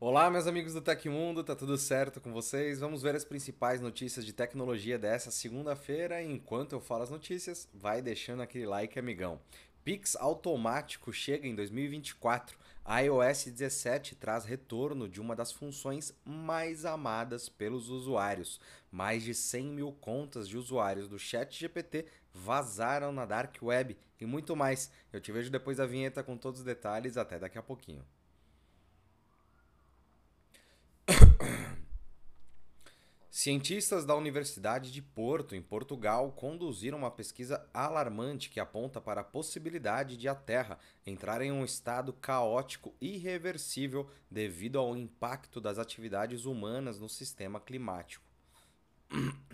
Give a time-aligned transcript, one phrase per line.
[0.00, 2.78] Olá, meus amigos do Tecmundo, tá tudo certo com vocês?
[2.78, 6.22] Vamos ver as principais notícias de tecnologia dessa segunda-feira.
[6.22, 9.40] Enquanto eu falo as notícias, vai deixando aquele like, amigão.
[9.82, 12.56] Pix automático chega em 2024.
[12.84, 18.60] A iOS 17 traz retorno de uma das funções mais amadas pelos usuários.
[18.92, 24.54] Mais de 100 mil contas de usuários do ChatGPT vazaram na Dark Web e muito
[24.54, 24.92] mais.
[25.12, 27.16] Eu te vejo depois da vinheta com todos os detalhes.
[27.16, 28.04] Até daqui a pouquinho.
[33.40, 39.24] Cientistas da Universidade de Porto, em Portugal, conduziram uma pesquisa alarmante que aponta para a
[39.24, 46.46] possibilidade de a Terra entrar em um estado caótico irreversível devido ao impacto das atividades
[46.46, 48.24] humanas no sistema climático.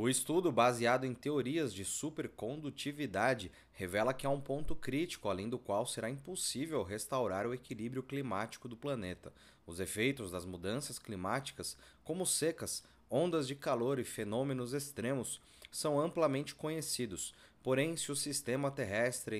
[0.00, 5.58] O estudo, baseado em teorias de supercondutividade, revela que há um ponto crítico além do
[5.58, 9.32] qual será impossível restaurar o equilíbrio climático do planeta.
[9.66, 16.54] Os efeitos das mudanças climáticas, como secas, ondas de calor e fenômenos extremos, são amplamente
[16.54, 17.34] conhecidos.
[17.60, 19.36] Porém, se o sistema terrestre.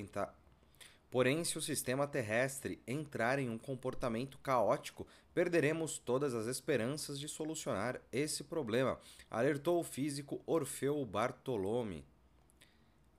[1.11, 7.29] Porém, se o sistema terrestre entrar em um comportamento caótico, perderemos todas as esperanças de
[7.29, 12.05] solucionar esse problema, alertou o físico Orfeu Bartolome.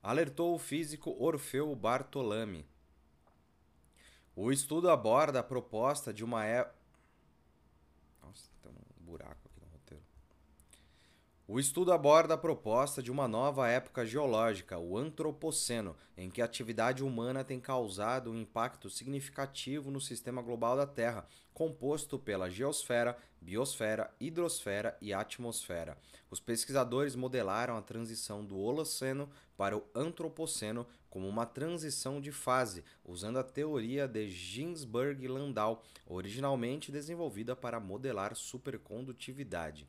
[0.03, 2.65] Alertou o físico Orfeu Bartolome.
[4.35, 6.71] O estudo aborda a proposta de uma é...
[8.21, 9.48] Nossa, tem um buraco.
[11.51, 16.45] O estudo aborda a proposta de uma nova época geológica, o Antropoceno, em que a
[16.45, 23.17] atividade humana tem causado um impacto significativo no sistema global da Terra, composto pela geosfera,
[23.41, 25.97] biosfera, hidrosfera e atmosfera.
[26.29, 29.27] Os pesquisadores modelaram a transição do Holoceno
[29.57, 37.55] para o Antropoceno como uma transição de fase, usando a teoria de Ginsburg-Landau, originalmente desenvolvida
[37.55, 39.87] para modelar supercondutividade.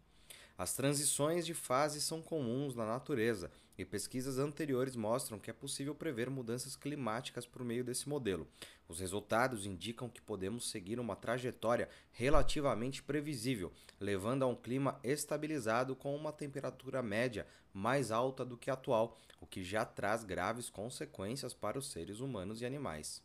[0.61, 5.95] As transições de fase são comuns na natureza, e pesquisas anteriores mostram que é possível
[5.95, 8.47] prever mudanças climáticas por meio desse modelo.
[8.87, 15.97] Os resultados indicam que podemos seguir uma trajetória relativamente previsível, levando a um clima estabilizado
[15.97, 20.69] com uma temperatura média mais alta do que a atual, o que já traz graves
[20.69, 23.23] consequências para os seres humanos e animais.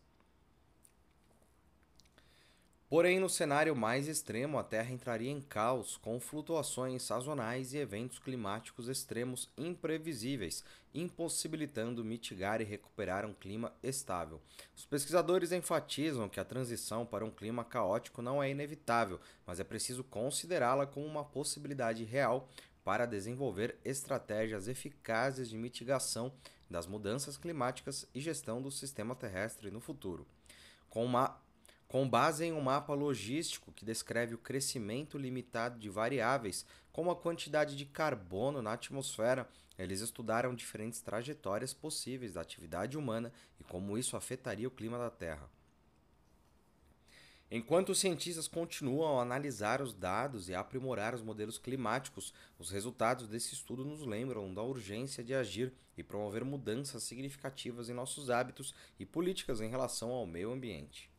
[2.88, 8.20] Porém, no cenário mais extremo, a Terra entraria em caos, com flutuações sazonais e eventos
[8.20, 10.64] climáticos extremos imprevisíveis,
[10.94, 14.40] impossibilitando mitigar e recuperar um clima estável.
[14.78, 19.64] Os pesquisadores enfatizam que a transição para um clima caótico não é inevitável, mas é
[19.64, 22.48] preciso considerá-la como uma possibilidade real
[22.84, 26.32] para desenvolver estratégias eficazes de mitigação
[26.70, 30.28] das mudanças climáticas e gestão do sistema terrestre no futuro.
[30.88, 31.44] Com uma
[31.96, 37.16] com base em um mapa logístico que descreve o crescimento limitado de variáveis, como a
[37.16, 39.48] quantidade de carbono na atmosfera,
[39.78, 45.10] eles estudaram diferentes trajetórias possíveis da atividade humana e como isso afetaria o clima da
[45.10, 45.50] Terra.
[47.50, 52.72] Enquanto os cientistas continuam a analisar os dados e a aprimorar os modelos climáticos, os
[52.72, 58.30] resultados desse estudo nos lembram da urgência de agir e promover mudanças significativas em nossos
[58.30, 61.15] hábitos e políticas em relação ao meio ambiente.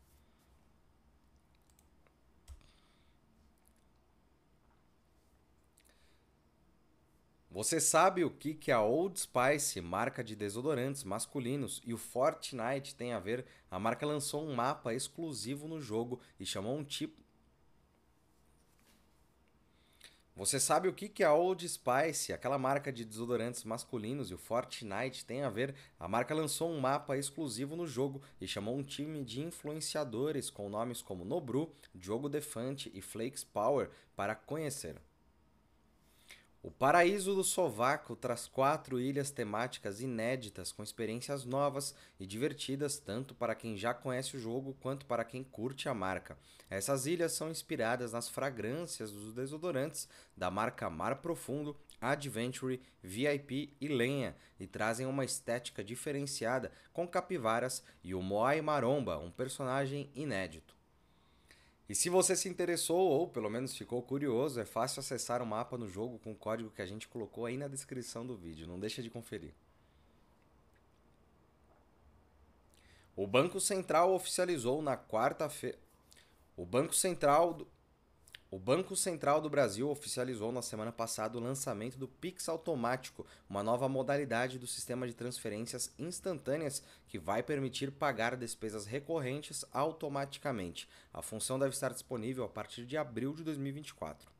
[7.56, 12.94] Você sabe o que, que a Old Spice, marca de desodorantes masculinos, e o Fortnite
[12.94, 13.46] tem a ver?
[13.70, 17.18] A marca lançou um mapa exclusivo no jogo e chamou um tipo.
[20.36, 24.38] Você sabe o que, que a Old Spice, aquela marca de desodorantes masculinos, e o
[24.38, 25.74] Fortnite tem a ver?
[25.98, 30.68] A marca lançou um mapa exclusivo no jogo e chamou um time de influenciadores com
[30.68, 35.00] nomes como Nobru, Diogo Defante e Flakes Power para conhecer.
[36.66, 43.36] O Paraíso do Sovaco traz quatro ilhas temáticas inéditas com experiências novas e divertidas tanto
[43.36, 46.36] para quem já conhece o jogo quanto para quem curte a marca.
[46.68, 53.86] Essas ilhas são inspiradas nas fragrâncias dos desodorantes da marca Mar Profundo, Adventure, VIP e
[53.86, 60.75] Lenha e trazem uma estética diferenciada com capivaras e o Moai Maromba, um personagem inédito.
[61.88, 65.78] E se você se interessou ou pelo menos ficou curioso, é fácil acessar o mapa
[65.78, 68.66] no jogo com o código que a gente colocou aí na descrição do vídeo.
[68.66, 69.54] Não deixa de conferir.
[73.14, 75.78] O Banco Central oficializou na quarta-feira.
[76.56, 77.66] O Banco Central.
[78.48, 83.60] O Banco Central do Brasil oficializou na semana passada o lançamento do Pix Automático, uma
[83.60, 90.88] nova modalidade do sistema de transferências instantâneas que vai permitir pagar despesas recorrentes automaticamente.
[91.12, 94.30] A função deve estar disponível a partir de abril de 2024.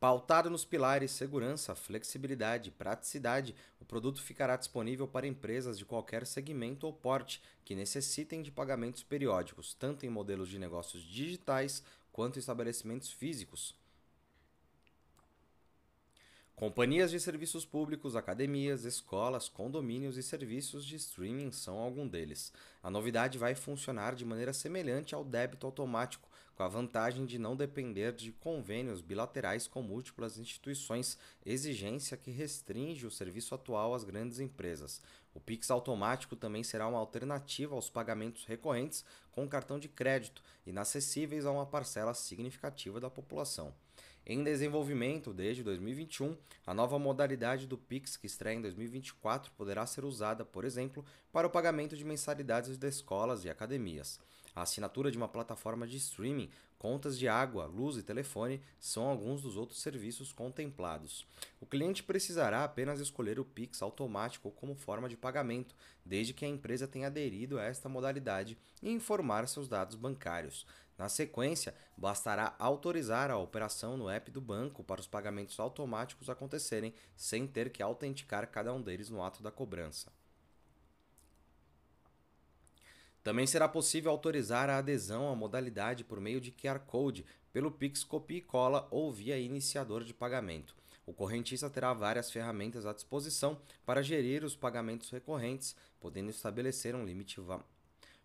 [0.00, 6.24] Pautado nos pilares segurança, flexibilidade e praticidade, o produto ficará disponível para empresas de qualquer
[6.24, 11.82] segmento ou porte que necessitem de pagamentos periódicos, tanto em modelos de negócios digitais
[12.18, 13.76] quanto estabelecimentos físicos.
[16.56, 22.52] Companhias de serviços públicos, academias, escolas, condomínios e serviços de streaming são algum deles.
[22.82, 27.54] A novidade vai funcionar de maneira semelhante ao débito automático, com a vantagem de não
[27.54, 31.16] depender de convênios bilaterais com múltiplas instituições,
[31.46, 35.00] exigência que restringe o serviço atual às grandes empresas.
[35.38, 41.46] O Pix automático também será uma alternativa aos pagamentos recorrentes com cartão de crédito, inacessíveis
[41.46, 43.72] a uma parcela significativa da população.
[44.26, 46.36] Em desenvolvimento desde 2021,
[46.66, 51.46] a nova modalidade do Pix, que estreia em 2024, poderá ser usada, por exemplo, para
[51.46, 54.18] o pagamento de mensalidades de escolas e academias.
[54.56, 59.42] A assinatura de uma plataforma de streaming, contas de água, luz e telefone são alguns
[59.42, 61.26] dos outros serviços contemplados.
[61.60, 66.48] O cliente precisará apenas escolher o Pix automático como forma de pagamento, desde que a
[66.48, 70.64] empresa tenha aderido a esta modalidade e informar seus dados bancários.
[70.96, 76.92] Na sequência, bastará autorizar a operação no app do banco para os pagamentos automáticos acontecerem
[77.16, 80.12] sem ter que autenticar cada um deles no ato da cobrança.
[83.28, 88.02] Também será possível autorizar a adesão à modalidade por meio de QR Code, pelo Pix
[88.02, 90.74] Copia e Cola ou via iniciador de pagamento.
[91.04, 97.04] O correntista terá várias ferramentas à disposição para gerir os pagamentos recorrentes, podendo estabelecer um
[97.04, 97.38] limite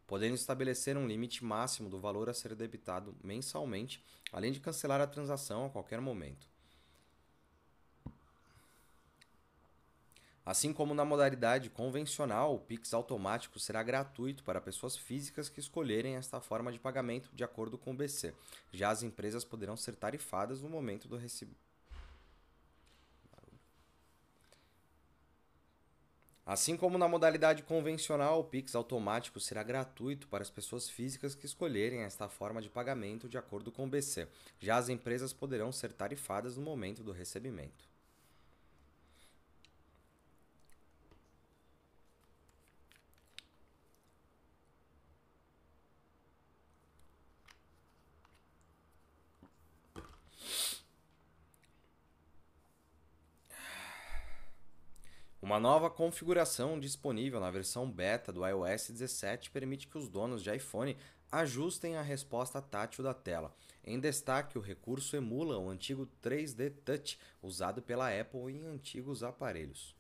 [0.07, 4.01] podendo estabelecer um limite máximo do valor a ser debitado mensalmente,
[4.31, 6.52] além de cancelar a transação a qualquer momento.
[10.45, 16.17] Assim como na modalidade convencional, o Pix automático será gratuito para pessoas físicas que escolherem
[16.17, 18.33] esta forma de pagamento de acordo com o BC.
[18.71, 21.63] Já as empresas poderão ser tarifadas no momento do recebimento.
[26.45, 31.45] Assim como na modalidade convencional, o Pix automático será gratuito para as pessoas físicas que
[31.45, 34.27] escolherem esta forma de pagamento de acordo com o BC.
[34.59, 37.92] Já as empresas poderão ser tarifadas no momento do recebimento.
[55.43, 60.55] Uma nova configuração disponível na versão beta do iOS 17 permite que os donos de
[60.55, 60.95] iPhone
[61.29, 63.53] ajustem a resposta tátil da tela.
[63.83, 69.93] Em destaque, o recurso emula o antigo 3D Touch usado pela Apple em antigos aparelhos.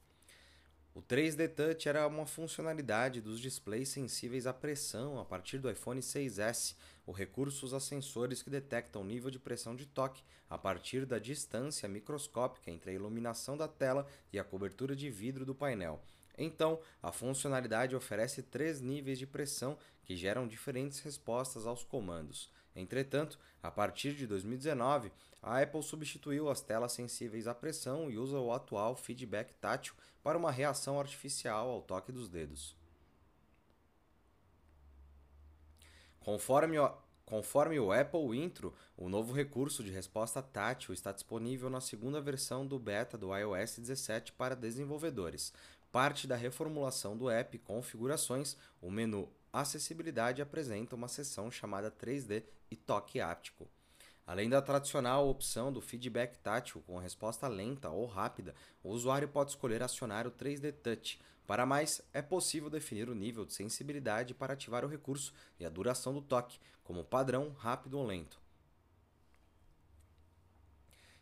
[0.95, 5.99] O 3D Touch era uma funcionalidade dos displays sensíveis à pressão a partir do iPhone
[5.99, 6.75] 6S.
[7.07, 11.17] O recurso usa sensores que detectam o nível de pressão de toque a partir da
[11.17, 15.99] distância microscópica entre a iluminação da tela e a cobertura de vidro do painel.
[16.37, 22.51] Então, a funcionalidade oferece três níveis de pressão que geram diferentes respostas aos comandos.
[22.75, 25.11] Entretanto, a partir de 2019,
[25.41, 30.37] a Apple substituiu as telas sensíveis à pressão e usa o atual feedback tátil para
[30.37, 32.75] uma reação artificial ao toque dos dedos.
[36.19, 36.89] Conforme o,
[37.25, 42.65] conforme o Apple Intro, o novo recurso de resposta tátil está disponível na segunda versão
[42.65, 45.53] do beta do iOS 17 para desenvolvedores.
[45.91, 52.75] Parte da reformulação do app Configurações, o menu Acessibilidade apresenta uma seção chamada 3D e
[52.75, 53.69] Toque Áptico.
[54.25, 59.51] Além da tradicional opção do feedback tátil com resposta lenta ou rápida, o usuário pode
[59.51, 61.19] escolher acionar o 3D Touch.
[61.45, 65.69] Para mais, é possível definir o nível de sensibilidade para ativar o recurso e a
[65.69, 68.42] duração do toque, como padrão, rápido ou lento.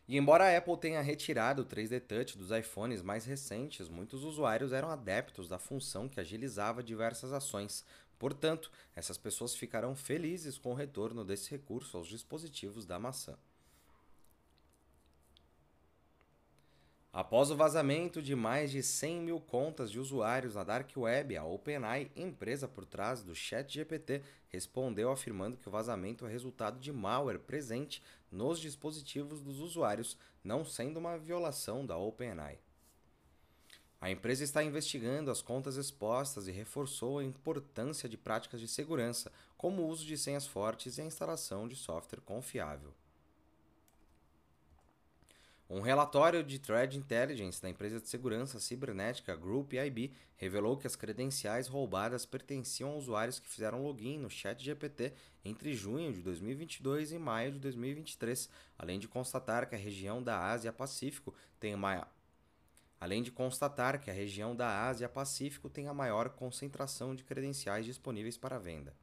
[0.08, 4.72] E embora a Apple tenha retirado o 3D Touch dos iPhones mais recentes, muitos usuários
[4.72, 7.84] eram adeptos da função que agilizava diversas ações,
[8.22, 13.36] Portanto, essas pessoas ficarão felizes com o retorno desse recurso aos dispositivos da maçã.
[17.14, 21.44] Após o vazamento de mais de 100 mil contas de usuários na Dark Web, a
[21.44, 27.38] OpenAI, empresa por trás do ChatGPT, respondeu afirmando que o vazamento é resultado de malware
[27.38, 32.58] presente nos dispositivos dos usuários, não sendo uma violação da OpenAI.
[34.00, 39.30] A empresa está investigando as contas expostas e reforçou a importância de práticas de segurança,
[39.58, 42.94] como o uso de senhas fortes e a instalação de software confiável.
[45.74, 50.94] Um relatório de Threat Intelligence da empresa de segurança cibernética Group IB revelou que as
[50.94, 57.12] credenciais roubadas pertenciam a usuários que fizeram login no chat GPT entre junho de 2022
[57.12, 61.74] e maio de 2023, além de constatar que a região da Ásia-Pacífico tem
[63.00, 68.36] além de constatar que a região da Ásia-Pacífico tem a maior concentração de credenciais disponíveis
[68.36, 68.94] para venda.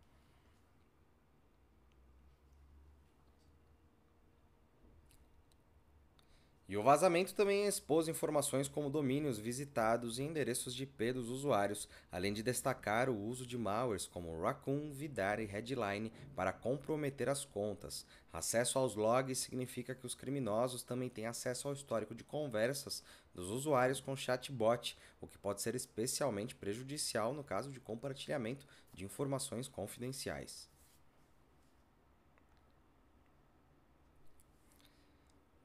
[6.70, 11.90] E o vazamento também expôs informações como domínios visitados e endereços de IP dos usuários,
[12.12, 17.44] além de destacar o uso de malwares como Raccoon, Vidar e Headline para comprometer as
[17.44, 18.06] contas.
[18.32, 23.50] Acesso aos logs significa que os criminosos também têm acesso ao histórico de conversas dos
[23.50, 29.68] usuários com chatbot, o que pode ser especialmente prejudicial no caso de compartilhamento de informações
[29.68, 30.70] confidenciais.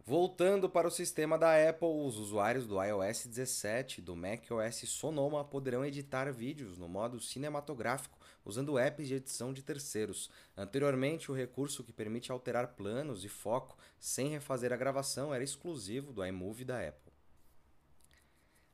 [0.07, 5.43] Voltando para o sistema da Apple, os usuários do iOS 17 e do macOS Sonoma
[5.43, 10.29] poderão editar vídeos no modo cinematográfico usando apps de edição de terceiros.
[10.55, 16.13] Anteriormente, o recurso que permite alterar planos e foco sem refazer a gravação era exclusivo
[16.13, 17.15] do iMovie da Apple.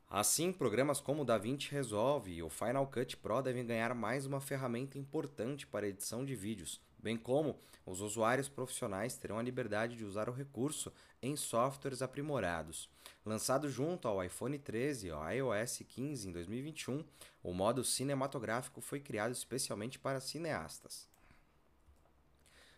[0.09, 4.41] Assim, programas como o DaVinci Resolve e o Final Cut Pro devem ganhar mais uma
[4.41, 10.05] ferramenta importante para edição de vídeos, bem como os usuários profissionais terão a liberdade de
[10.05, 10.91] usar o recurso
[11.21, 12.89] em softwares aprimorados.
[13.25, 17.03] Lançado junto ao iPhone 13 e ao iOS 15 em 2021,
[17.43, 21.09] o modo cinematográfico foi criado especialmente para cineastas.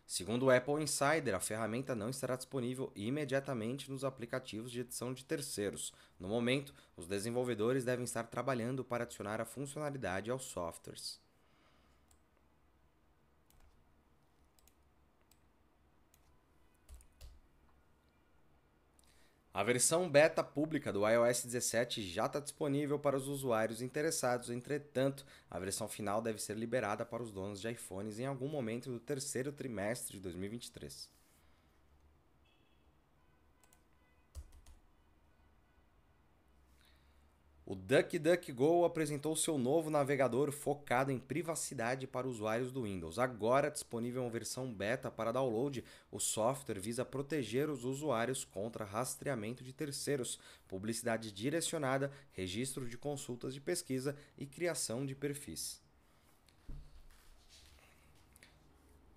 [0.06, 5.24] Segundo o Apple Insider, a ferramenta não estará disponível imediatamente nos aplicativos de edição de
[5.24, 5.94] terceiros.
[6.20, 11.23] No momento, os desenvolvedores devem estar trabalhando para adicionar a funcionalidade aos softwares.
[19.56, 25.24] A versão beta pública do iOS 17 já está disponível para os usuários interessados, entretanto,
[25.48, 29.00] a versão final deve ser liberada para os donos de iPhones em algum momento do
[29.00, 31.08] terceiro trimestre de 2023.
[37.74, 43.18] O DuckDuckGo apresentou seu novo navegador focado em privacidade para usuários do Windows.
[43.18, 49.63] Agora disponível em versão beta para download, o software visa proteger os usuários contra rastreamento
[49.63, 55.82] de terceiros, publicidade direcionada, registro de consultas de pesquisa e criação de perfis.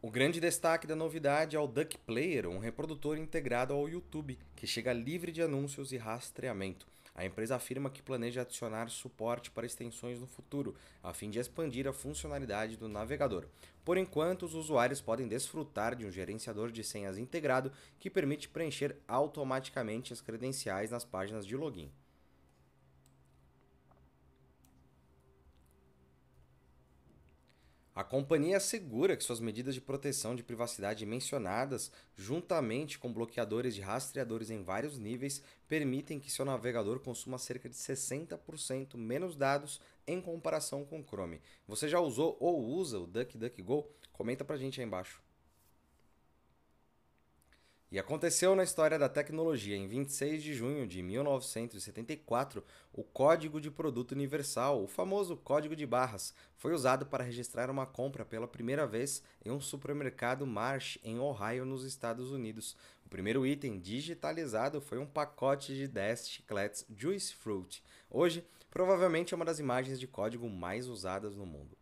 [0.00, 4.66] O grande destaque da novidade é o Duck Player, um reprodutor integrado ao YouTube, que
[4.66, 6.95] chega livre de anúncios e rastreamento.
[7.16, 11.88] A empresa afirma que planeja adicionar suporte para extensões no futuro, a fim de expandir
[11.88, 13.46] a funcionalidade do navegador.
[13.82, 18.96] Por enquanto, os usuários podem desfrutar de um gerenciador de senhas integrado que permite preencher
[19.08, 21.90] automaticamente as credenciais nas páginas de login.
[27.96, 33.80] A companhia assegura que suas medidas de proteção de privacidade mencionadas, juntamente com bloqueadores de
[33.80, 40.20] rastreadores em vários níveis, permitem que seu navegador consuma cerca de 60% menos dados em
[40.20, 41.40] comparação com o Chrome.
[41.66, 43.88] Você já usou ou usa o DuckDuckGo?
[44.12, 45.22] Comenta pra gente aí embaixo.
[47.88, 49.76] E aconteceu na história da tecnologia.
[49.76, 55.86] Em 26 de junho de 1974, o Código de Produto Universal, o famoso Código de
[55.86, 61.20] Barras, foi usado para registrar uma compra pela primeira vez em um supermercado Marsh, em
[61.20, 62.76] Ohio, nos Estados Unidos.
[63.04, 67.84] O primeiro item digitalizado foi um pacote de 10 chicletes Juice Fruit.
[68.10, 71.78] Hoje, provavelmente é uma das imagens de código mais usadas no mundo.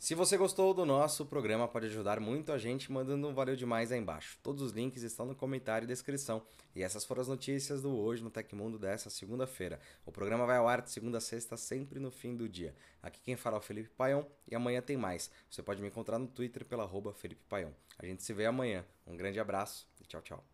[0.00, 3.92] Se você gostou do nosso programa, pode ajudar muito a gente mandando um valeu demais
[3.92, 4.38] aí embaixo.
[4.42, 6.42] Todos os links estão no comentário e descrição.
[6.74, 9.78] E essas foram as notícias do Hoje no Tecmundo dessa segunda-feira.
[10.06, 12.74] O programa vai ao ar de segunda a sexta, sempre no fim do dia.
[13.02, 15.30] Aqui quem fala é o Felipe Paion e amanhã tem mais.
[15.50, 17.70] Você pode me encontrar no Twitter pela arroba Felipe Paion.
[17.98, 18.86] A gente se vê amanhã.
[19.06, 20.49] Um grande abraço e tchau, tchau.